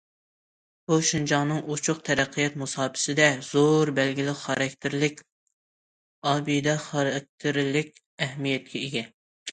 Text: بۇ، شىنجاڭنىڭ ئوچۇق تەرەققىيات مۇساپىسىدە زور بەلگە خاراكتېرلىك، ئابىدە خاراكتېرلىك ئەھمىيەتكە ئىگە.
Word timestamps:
بۇ، 0.91 0.95
شىنجاڭنىڭ 1.09 1.59
ئوچۇق 1.73 1.99
تەرەققىيات 2.07 2.55
مۇساپىسىدە 2.61 3.27
زور 3.49 3.91
بەلگە 3.99 4.35
خاراكتېرلىك، 4.41 5.23
ئابىدە 6.33 6.77
خاراكتېرلىك 6.89 7.99
ئەھمىيەتكە 8.27 8.83
ئىگە. 8.87 9.09